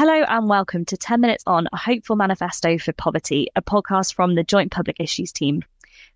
[0.00, 4.34] Hello and welcome to 10 Minutes on a Hopeful Manifesto for Poverty, a podcast from
[4.34, 5.62] the Joint Public Issues team.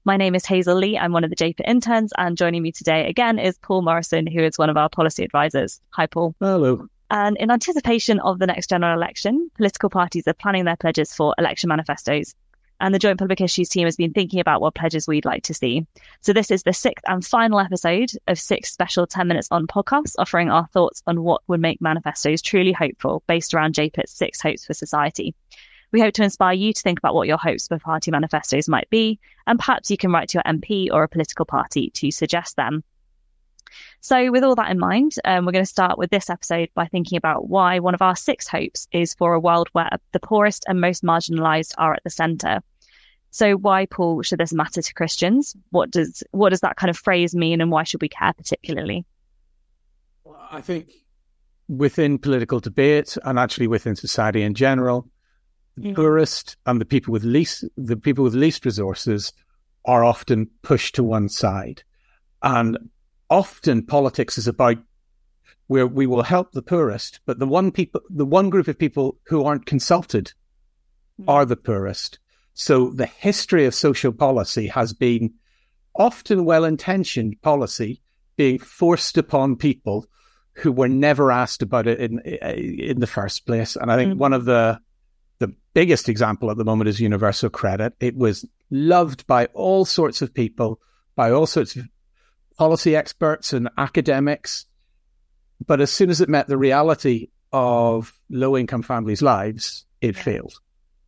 [0.07, 0.97] My name is Hazel Lee.
[0.97, 4.43] I'm one of the JPIT interns, and joining me today again is Paul Morrison, who
[4.43, 5.83] is one of our policy advisors.
[5.91, 6.35] Hi, Paul.
[6.41, 6.89] Hello.
[7.11, 11.35] And in anticipation of the next general election, political parties are planning their pledges for
[11.37, 12.35] election manifestos
[12.85, 15.55] and the Joint Public Issues team has been thinking about what pledges we'd like to
[15.55, 15.87] see.
[16.21, 20.17] So this is the sixth and final episode of six special 10 minutes on podcasts,
[20.19, 24.67] offering our thoughts on what would make manifestos truly hopeful based around JPIT's six hopes
[24.67, 25.35] for society.
[25.93, 28.91] We hope to inspire you to think about what your hopes for party manifestos might
[28.91, 32.57] be, and perhaps you can write to your MP or a political party to suggest
[32.57, 32.85] them.
[34.03, 36.87] So, with all that in mind, um, we're going to start with this episode by
[36.87, 40.65] thinking about why one of our six hopes is for a world where the poorest
[40.69, 42.61] and most marginalized are at the center.
[43.35, 45.57] So, why, Paul, should this matter to Christians?
[45.71, 49.05] What does what does that kind of phrase mean, and why should we care particularly?
[50.53, 50.93] I think
[51.67, 55.11] within political debate and actually within society in general,
[55.77, 55.97] the mm.
[55.97, 59.33] poorest and the people with least the people with least resources
[59.85, 61.83] are often pushed to one side,
[62.41, 62.79] and
[63.31, 64.79] often politics is about
[65.67, 69.19] where we will help the poorest, but the one people, the one group of people
[69.27, 70.33] who aren't consulted
[71.21, 71.25] mm.
[71.27, 72.21] are the poorest.
[72.55, 75.35] So the history of social policy has been
[75.95, 78.01] often well-intentioned policy
[78.37, 80.07] being forced upon people
[80.55, 83.77] who were never asked about it in in the first place.
[83.77, 84.19] And I think mm.
[84.19, 84.81] one of the
[85.41, 87.95] the biggest example at the moment is universal credit.
[88.01, 90.81] It was loved by all sorts of people,
[91.17, 91.87] by all sorts of
[92.57, 94.67] policy experts and academics.
[95.67, 100.55] But as soon as it met the reality of low income families' lives, it failed.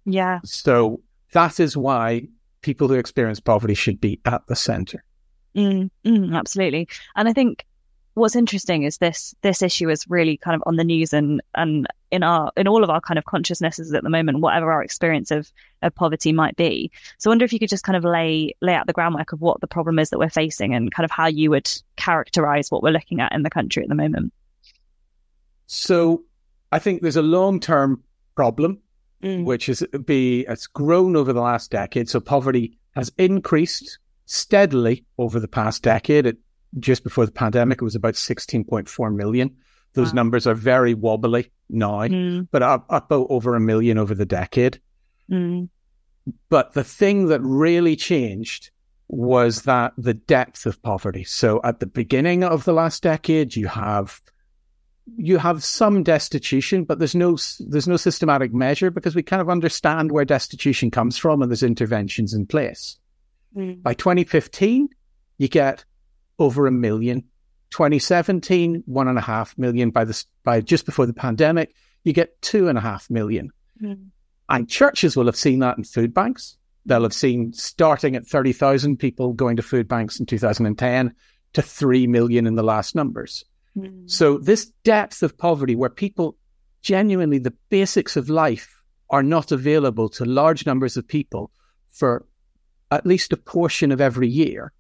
[0.05, 0.41] Yeah.
[0.45, 1.03] So
[1.37, 2.27] that is why
[2.63, 5.05] people who experience poverty should be at the center.
[5.55, 6.89] Mm, mm, absolutely.
[7.15, 7.67] And I think
[8.15, 11.87] what's interesting is this this issue is really kind of on the news and and
[12.11, 15.31] in our in all of our kind of consciousnesses at the moment whatever our experience
[15.31, 18.55] of of poverty might be so i wonder if you could just kind of lay
[18.63, 21.11] lay out the groundwork of what the problem is that we're facing and kind of
[21.11, 24.33] how you would characterize what we're looking at in the country at the moment
[25.67, 26.25] so
[26.73, 28.03] i think there's a long-term
[28.35, 28.81] problem
[29.23, 29.45] mm.
[29.45, 35.39] which is be it's grown over the last decade so poverty has increased steadily over
[35.39, 36.39] the past decade it
[36.79, 39.57] just before the pandemic, it was about 16.4 million.
[39.95, 40.15] Those wow.
[40.15, 42.49] numbers are very wobbly now, mm.
[42.51, 44.81] but up, up over a million over the decade.
[45.31, 45.69] Mm.
[46.49, 48.71] But the thing that really changed
[49.09, 51.25] was that the depth of poverty.
[51.25, 54.21] So at the beginning of the last decade, you have
[55.17, 59.49] you have some destitution, but there's no there's no systematic measure because we kind of
[59.49, 62.99] understand where destitution comes from and there's interventions in place.
[63.57, 63.83] Mm.
[63.83, 64.89] By 2015,
[65.39, 65.85] you get
[66.39, 67.25] over a million.
[67.71, 69.91] 2017, one and a half million.
[69.91, 71.75] By the by just before the pandemic,
[72.05, 73.51] you get two and a half million.
[73.83, 74.09] Mm.
[74.49, 76.57] And churches will have seen that in food banks.
[76.85, 81.13] They'll have seen starting at 30,000 people going to food banks in 2010
[81.55, 83.45] to 3 million in the last numbers.
[83.77, 84.11] Mm.
[84.11, 86.37] So, this depth of poverty where people
[86.83, 91.51] genuinely, the basics of life are not available to large numbers of people
[91.91, 92.27] for
[92.91, 94.73] at least a portion of every year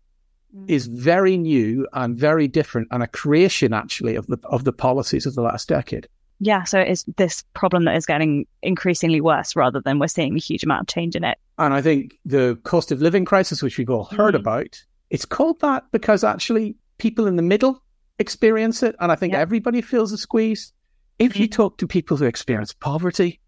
[0.68, 5.26] is very new and very different and a creation actually of the of the policies
[5.26, 6.08] of the last decade.
[6.38, 10.38] Yeah, so it's this problem that is getting increasingly worse rather than we're seeing a
[10.38, 11.38] huge amount of change in it.
[11.58, 14.42] And I think the cost of living crisis, which we've all heard mm-hmm.
[14.42, 17.82] about, it's called that because actually people in the middle
[18.18, 18.96] experience it.
[19.00, 20.72] And I think everybody feels a squeeze.
[21.18, 21.42] If mm-hmm.
[21.42, 23.40] you talk to people who experience poverty,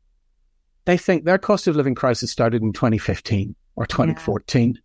[0.85, 4.75] they think their cost of living crisis started in 2015 or 2014.
[4.75, 4.81] Yeah.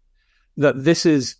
[0.57, 1.37] That this is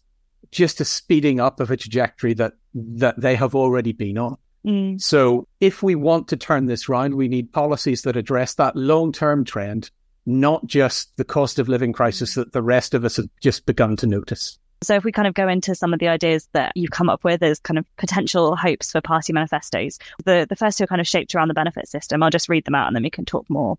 [0.51, 4.37] just a speeding up of a trajectory that that they have already been on.
[4.65, 5.01] Mm.
[5.01, 9.43] So if we want to turn this round, we need policies that address that long-term
[9.43, 9.91] trend,
[10.25, 13.95] not just the cost of living crisis that the rest of us have just begun
[13.97, 14.57] to notice.
[14.83, 17.23] So if we kind of go into some of the ideas that you've come up
[17.23, 21.01] with as kind of potential hopes for party manifestos, the, the first two are kind
[21.01, 22.21] of shaped around the benefit system.
[22.21, 23.77] I'll just read them out and then we can talk more.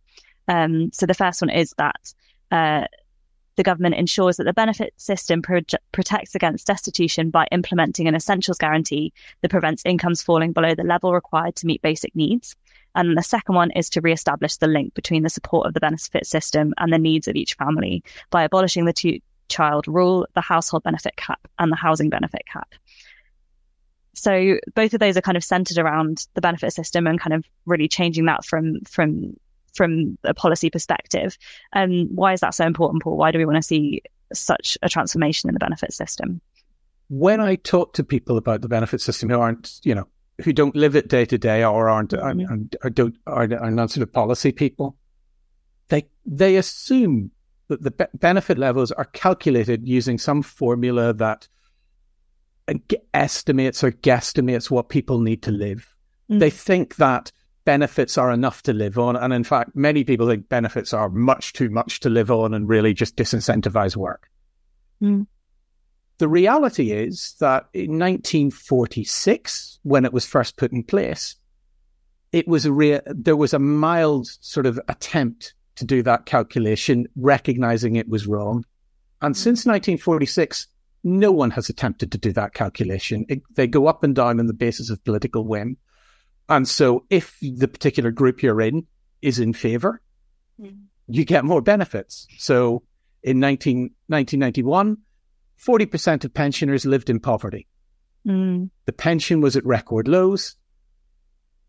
[0.49, 2.15] Um, so the first one is that
[2.51, 2.87] uh,
[3.57, 5.61] the government ensures that the benefit system pro-
[5.93, 9.13] protects against destitution by implementing an essentials guarantee
[9.43, 12.57] that prevents incomes falling below the level required to meet basic needs.
[12.97, 16.27] And the second one is to re-establish the link between the support of the benefit
[16.27, 19.19] system and the needs of each family by abolishing the two
[19.49, 22.75] child rule, the household benefit cap, and the housing benefit cap.
[24.15, 27.45] So both of those are kind of centered around the benefit system and kind of
[27.67, 29.35] really changing that from from
[29.75, 31.37] from a policy perspective.
[31.73, 33.17] Um, why is that so important, Paul?
[33.17, 34.03] Why do we want to see
[34.33, 36.41] such a transformation in the benefit system?
[37.09, 40.07] When I talk to people about the benefit system who aren't, you know,
[40.43, 42.65] who don't live it day to day or aren't mm-hmm.
[42.83, 44.97] or don't are, are not sort of policy people,
[45.89, 47.31] they they assume
[47.69, 51.49] that the be- benefit levels are calculated using some formula that
[53.13, 55.95] estimates or guesstimates what people need to live.
[56.31, 56.41] Mm.
[56.41, 57.31] They think that
[57.65, 59.17] benefits are enough to live on.
[59.17, 62.69] And in fact, many people think benefits are much too much to live on and
[62.69, 64.31] really just disincentivize work.
[65.03, 65.27] Mm.
[66.19, 71.37] The reality is that in 1946, when it was first put in place,
[72.33, 77.07] it was a rea- there was a mild sort of attempt to do that calculation,
[77.17, 78.65] recognizing it was wrong.
[79.21, 80.69] And since 1946,
[81.03, 83.27] no one has attempted to do that calculation.
[83.29, 85.77] It, they go up and down on the basis of political whim.
[86.49, 88.87] And so if the particular group you're in
[89.23, 90.01] is in favor,
[90.61, 90.79] mm.
[91.09, 92.27] you get more benefits.
[92.39, 92.83] So
[93.23, 94.99] in 19, 1991,
[95.59, 97.67] 40% of pensioners lived in poverty.
[98.27, 98.71] Mm.
[98.87, 100.57] The pension was at record lows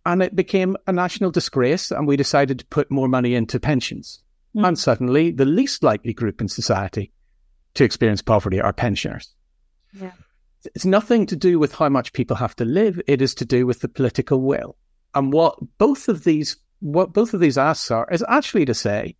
[0.05, 1.91] and it became a national disgrace.
[1.91, 4.21] And we decided to put more money into pensions.
[4.55, 4.67] Mm.
[4.67, 7.11] And suddenly, the least likely group in society
[7.73, 9.33] to experience poverty are pensioners.
[9.93, 10.11] Yeah.
[10.73, 12.99] It's nothing to do with how much people have to live.
[13.07, 14.77] It is to do with the political will.
[15.13, 19.15] And what both of these, what both of these asks are, is actually to say,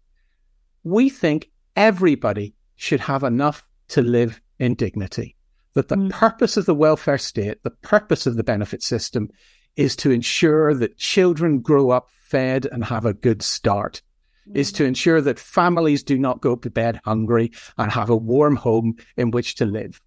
[0.83, 5.35] we think everybody should have enough to live in dignity.
[5.73, 6.09] That the mm.
[6.09, 9.29] purpose of the welfare state, the purpose of the benefit system
[9.75, 14.01] is to ensure that children grow up fed and have a good start,
[14.49, 14.55] mm.
[14.55, 18.55] is to ensure that families do not go to bed hungry and have a warm
[18.55, 20.01] home in which to live.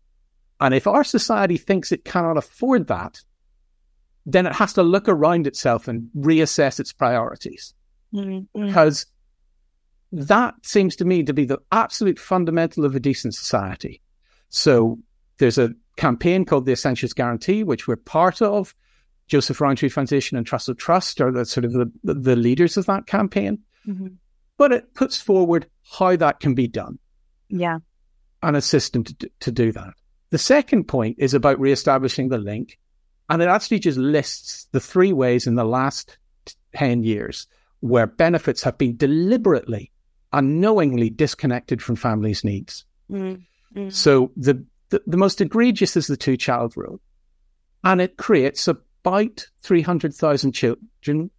[0.61, 3.21] And if our society thinks it cannot afford that,
[4.27, 7.75] then it has to look around itself and reassess its priorities.
[8.13, 8.67] Mm-hmm.
[8.67, 9.07] Because
[10.13, 14.01] that seems to me to be the absolute fundamental of a decent society.
[14.49, 14.99] So
[15.39, 18.75] there's a campaign called the Essentials Guarantee, which we're part of,
[19.29, 23.07] Joseph Rowntree Foundation and Trussell Trust are the sort of the, the leaders of that
[23.07, 23.59] campaign.
[23.87, 24.09] Mm-hmm.
[24.57, 25.67] But it puts forward
[25.99, 26.99] how that can be done.
[27.49, 27.79] Yeah.
[28.43, 29.93] And a system to, to do that.
[30.31, 32.79] The second point is about reestablishing the link.
[33.31, 36.19] And it actually just lists the three ways in the last
[36.75, 37.47] 10 years
[37.81, 39.93] where benefits have been deliberately,
[40.33, 42.85] unknowingly disconnected from families' needs.
[43.11, 43.91] Mm-hmm.
[43.91, 47.01] So the, the, the most egregious is the two child rule.
[47.85, 48.79] And it creates a
[49.09, 51.31] about 300,000 children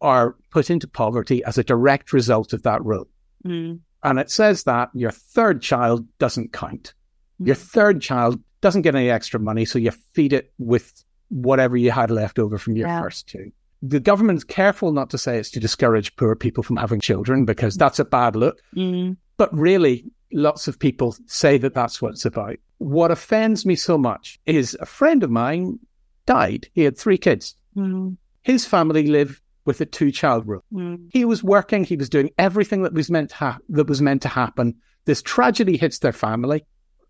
[0.00, 3.08] are put into poverty as a direct result of that rule.
[3.44, 3.80] Mm.
[4.02, 6.94] And it says that your third child doesn't count.
[7.40, 7.46] Mm.
[7.46, 11.90] Your third child doesn't get any extra money, so you feed it with whatever you
[11.90, 13.00] had left over from your yeah.
[13.00, 13.50] first two.
[13.82, 17.76] The government's careful not to say it's to discourage poor people from having children because
[17.76, 18.60] that's a bad look.
[18.76, 19.16] Mm.
[19.36, 22.56] But really, lots of people say that that's what it's about.
[22.78, 25.78] What offends me so much is a friend of mine
[26.26, 26.68] died.
[26.72, 27.56] He had three kids.
[27.76, 28.16] Mm.
[28.42, 30.64] His family lived with a two child rule.
[30.72, 31.08] Mm.
[31.12, 34.22] He was working, he was doing everything that was meant to ha- that was meant
[34.22, 34.74] to happen.
[35.04, 36.64] This tragedy hits their family.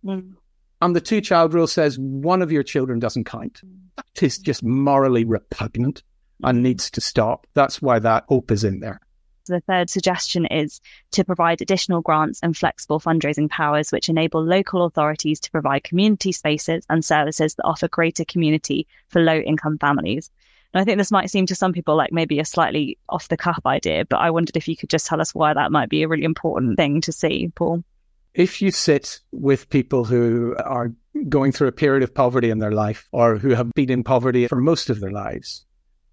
[0.05, 0.35] Mm.
[0.81, 3.63] And the two child rule says one of your children doesn't count.
[3.97, 6.03] That is just morally repugnant
[6.43, 7.47] and needs to stop.
[7.55, 9.01] That's why that hope is in there.
[9.47, 10.81] The third suggestion is
[11.13, 16.33] to provide additional grants and flexible fundraising powers, which enable local authorities to provide community
[16.33, 20.31] spaces and services that offer greater community for low income families.
[20.73, 23.37] And I think this might seem to some people like maybe a slightly off the
[23.37, 26.03] cuff idea, but I wondered if you could just tell us why that might be
[26.03, 27.85] a really important thing to see, Paul.
[28.33, 30.91] If you sit with people who are
[31.29, 34.49] going through a period of poverty in their life or who have been in poverty
[34.49, 35.65] for most of their lives,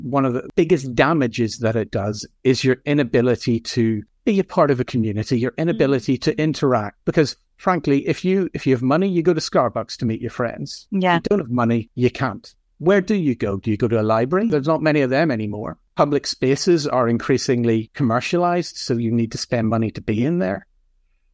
[0.03, 4.71] one of the biggest damages that it does is your inability to be a part
[4.71, 6.21] of a community, your inability mm.
[6.21, 6.97] to interact.
[7.05, 10.31] Because frankly, if you if you have money, you go to Starbucks to meet your
[10.31, 10.87] friends.
[10.91, 11.17] Yeah.
[11.17, 12.53] If you don't have money, you can't.
[12.79, 13.57] Where do you go?
[13.57, 14.47] Do you go to a library?
[14.47, 15.77] There's not many of them anymore.
[15.95, 20.65] Public spaces are increasingly commercialized, so you need to spend money to be in there.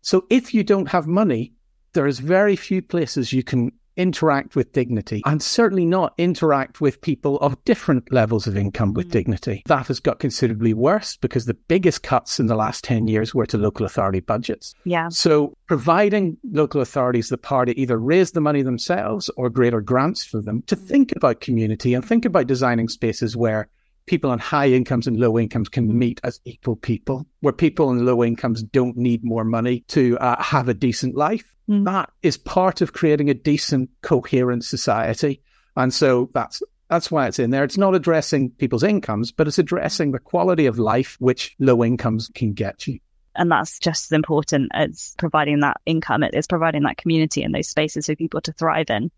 [0.01, 1.53] So if you don't have money,
[1.93, 7.01] there is very few places you can interact with dignity and certainly not interact with
[7.01, 9.11] people of different levels of income with mm.
[9.11, 9.63] dignity.
[9.65, 13.45] That has got considerably worse because the biggest cuts in the last 10 years were
[13.47, 14.73] to local authority budgets.
[14.85, 15.09] Yeah.
[15.09, 20.23] So providing local authorities the power to either raise the money themselves or greater grants
[20.23, 23.69] for them to think about community and think about designing spaces where
[24.07, 25.93] people on high incomes and low incomes can mm.
[25.93, 30.41] meet as equal people, where people on low incomes don't need more money to uh,
[30.41, 31.55] have a decent life.
[31.69, 31.85] Mm.
[31.85, 35.41] That is part of creating a decent, coherent society.
[35.75, 37.65] And so that's that's why it's in there.
[37.65, 42.29] It's not addressing people's incomes, but it's addressing the quality of life which low incomes
[42.33, 42.99] can get you.
[43.35, 46.23] And that's just as important as providing that income.
[46.23, 49.11] It is providing that community and those spaces for people to thrive in.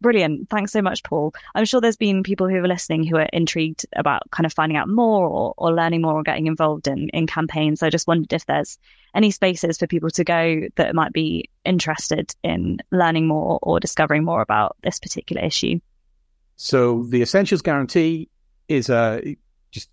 [0.00, 0.48] Brilliant.
[0.48, 1.34] Thanks so much, Paul.
[1.54, 4.76] I'm sure there's been people who are listening who are intrigued about kind of finding
[4.76, 7.80] out more or, or learning more or getting involved in, in campaigns.
[7.80, 8.78] So I just wondered if there's
[9.14, 14.24] any spaces for people to go that might be interested in learning more or discovering
[14.24, 15.80] more about this particular issue.
[16.56, 18.28] So the Essentials Guarantee
[18.68, 19.36] is a
[19.70, 19.90] just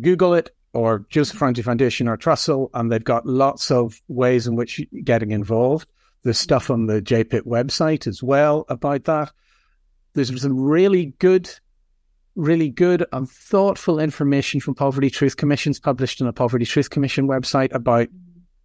[0.00, 4.56] Google it or Joseph Rowntree Foundation or Trussell, and they've got lots of ways in
[4.56, 5.88] which getting involved.
[6.22, 9.32] There's stuff on the JPIT website as well about that.
[10.14, 11.50] There's some really good,
[12.36, 17.26] really good and thoughtful information from Poverty Truth Commissions published on the Poverty Truth Commission
[17.26, 18.08] website about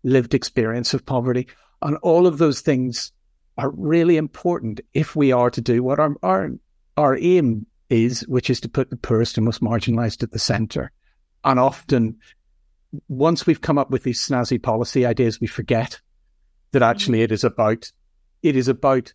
[0.04, 1.48] lived experience of poverty.
[1.82, 3.12] And all of those things
[3.58, 6.52] are really important if we are to do what our, our,
[6.96, 10.92] our aim is, which is to put the poorest and most marginalized at the center.
[11.44, 12.18] And often,
[13.08, 16.00] once we've come up with these snazzy policy ideas, we forget
[16.72, 16.90] that mm-hmm.
[16.90, 17.92] actually it is about
[18.44, 19.14] it is about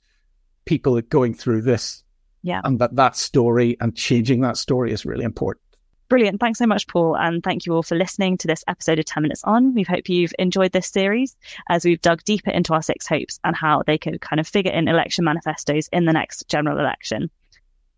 [0.64, 2.02] people going through this.
[2.42, 2.60] Yeah.
[2.64, 5.62] And that that story and changing that story is really important.
[6.08, 6.40] Brilliant.
[6.40, 7.16] Thanks so much, Paul.
[7.16, 9.72] And thank you all for listening to this episode of 10 Minutes On.
[9.72, 11.34] We hope you've enjoyed this series
[11.70, 14.72] as we've dug deeper into our six hopes and how they could kind of figure
[14.72, 17.30] in election manifestos in the next general election.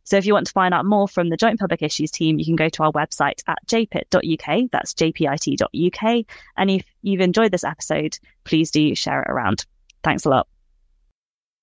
[0.05, 2.45] So if you want to find out more from the Joint Public Issues team, you
[2.45, 4.71] can go to our website at jpit.uk.
[4.71, 6.25] That's jpit.uk.
[6.57, 9.67] And if you've enjoyed this episode, please do share it around.
[10.03, 10.47] Thanks a lot.